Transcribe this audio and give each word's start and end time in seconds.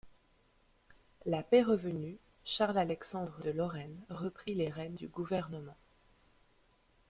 La 1.27 1.43
paix 1.43 1.61
revenue, 1.61 2.17
Charles-Alexandre 2.43 3.39
de 3.43 3.51
Lorraine 3.51 4.03
reprit 4.09 4.55
les 4.55 4.67
rènes 4.71 4.95
du 4.95 5.07
gouvernement. 5.07 5.77